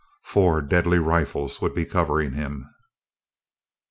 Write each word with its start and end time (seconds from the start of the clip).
Four 0.23 0.63
deadly 0.63 0.97
rifles 0.97 1.61
would 1.61 1.75
be 1.75 1.85
covering 1.85 2.31
him. 2.33 2.73